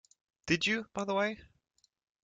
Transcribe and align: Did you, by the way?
Did 0.47 0.65
you, 0.65 0.87
by 0.95 1.03
the 1.03 1.13
way? 1.13 1.39